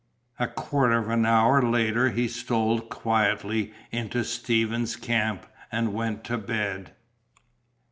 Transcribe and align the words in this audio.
A 0.39 0.47
quarter 0.47 0.97
of 0.97 1.09
an 1.09 1.27
hour 1.27 1.61
later 1.61 2.09
he 2.09 2.27
stole 2.27 2.79
quietly 2.79 3.71
into 3.91 4.23
Stevens' 4.23 4.95
camp 4.95 5.45
and 5.71 5.93
went 5.93 6.23
to 6.23 6.39
bed. 6.39 6.93